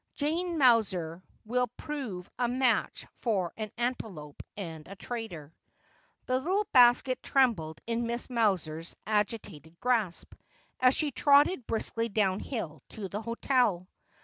J 0.15 0.29
ane 0.29 0.57
Mowser 0.57 1.21
will 1.45 1.67
prove 1.77 2.27
a 2.39 2.47
match 2.47 3.05
for 3.17 3.53
an 3.55 3.69
antelope 3.77 4.41
and 4.57 4.87
a 4.87 4.95
traitor.' 4.95 5.53
The 6.25 6.39
little 6.39 6.65
basket 6.73 7.21
trembled 7.21 7.79
in 7.85 8.05
Mrs. 8.05 8.31
Mowser's 8.31 8.95
agitated 9.05 9.79
grasp, 9.79 10.33
as 10.79 10.95
she 10.95 11.11
trotted 11.11 11.67
briskly 11.67 12.09
downhill 12.09 12.81
to 12.89 13.09
the 13.09 13.21
hotel. 13.21 13.87